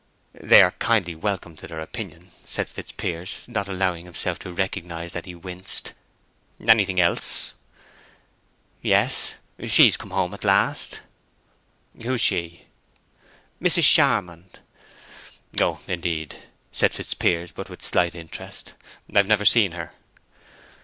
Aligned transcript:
"They 0.41 0.63
are 0.63 0.71
kindly 0.71 1.13
welcome 1.13 1.55
to 1.57 1.67
their 1.67 1.79
opinion," 1.79 2.31
said 2.43 2.67
Fitzpiers, 2.67 3.45
not 3.47 3.67
allowing 3.67 4.05
himself 4.05 4.39
to 4.39 4.51
recognize 4.51 5.13
that 5.13 5.27
he 5.27 5.35
winced. 5.35 5.93
"Anything 6.59 6.99
else?" 6.99 7.53
"Yes; 8.81 9.35
she's 9.67 9.97
come 9.97 10.09
home 10.09 10.33
at 10.33 10.43
last." 10.43 11.01
"Who's 12.01 12.19
she?" 12.21 12.65
"Mrs. 13.61 13.83
Charmond." 13.83 14.61
"Oh, 15.59 15.79
indeed!" 15.87 16.45
said 16.71 16.95
Fitzpiers, 16.95 17.55
with 17.55 17.67
but 17.67 17.83
slight 17.83 18.15
interest. 18.15 18.73
"I've 19.13 19.27
never 19.27 19.45
seen 19.45 19.73
her." 19.73 19.93